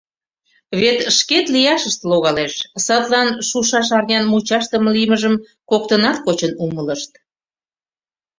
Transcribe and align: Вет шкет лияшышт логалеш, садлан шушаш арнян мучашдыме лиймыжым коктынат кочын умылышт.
Вет 0.79 0.99
шкет 1.17 1.45
лияшышт 1.53 2.01
логалеш, 2.09 2.53
садлан 2.85 3.29
шушаш 3.47 3.87
арнян 3.97 4.25
мучашдыме 4.31 4.89
лиймыжым 4.95 5.35
коктынат 5.69 6.17
кочын 6.25 6.51
умылышт. 6.65 7.11